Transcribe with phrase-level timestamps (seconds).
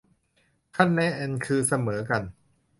[0.77, 2.21] คะแนนคือเสมอกัน